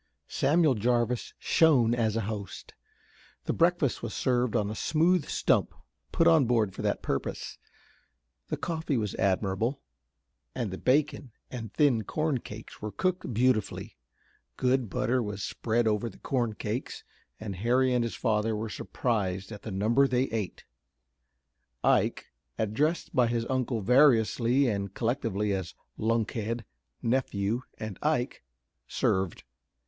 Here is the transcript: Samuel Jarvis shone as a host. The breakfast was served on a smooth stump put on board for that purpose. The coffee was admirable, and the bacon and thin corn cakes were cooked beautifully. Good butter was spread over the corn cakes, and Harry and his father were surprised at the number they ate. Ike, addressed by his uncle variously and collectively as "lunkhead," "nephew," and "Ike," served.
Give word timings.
Samuel 0.27 0.73
Jarvis 0.73 1.35
shone 1.37 1.93
as 1.93 2.15
a 2.15 2.21
host. 2.21 2.73
The 3.43 3.53
breakfast 3.53 4.01
was 4.01 4.15
served 4.15 4.55
on 4.55 4.71
a 4.71 4.75
smooth 4.75 5.27
stump 5.27 5.75
put 6.11 6.25
on 6.27 6.45
board 6.45 6.73
for 6.73 6.81
that 6.81 7.03
purpose. 7.03 7.59
The 8.47 8.57
coffee 8.57 8.97
was 8.97 9.13
admirable, 9.19 9.79
and 10.55 10.71
the 10.71 10.79
bacon 10.79 11.33
and 11.51 11.71
thin 11.71 12.03
corn 12.03 12.39
cakes 12.39 12.81
were 12.81 12.91
cooked 12.91 13.31
beautifully. 13.31 13.95
Good 14.57 14.89
butter 14.89 15.21
was 15.21 15.43
spread 15.43 15.87
over 15.87 16.09
the 16.09 16.17
corn 16.17 16.53
cakes, 16.55 17.03
and 17.39 17.57
Harry 17.57 17.93
and 17.93 18.03
his 18.03 18.15
father 18.15 18.55
were 18.55 18.69
surprised 18.69 19.51
at 19.51 19.61
the 19.61 19.69
number 19.71 20.07
they 20.07 20.23
ate. 20.31 20.63
Ike, 21.83 22.31
addressed 22.57 23.15
by 23.15 23.27
his 23.27 23.45
uncle 23.51 23.81
variously 23.81 24.67
and 24.67 24.95
collectively 24.95 25.53
as 25.53 25.75
"lunkhead," 25.95 26.65
"nephew," 27.03 27.61
and 27.77 27.99
"Ike," 28.01 28.41
served. 28.87 29.43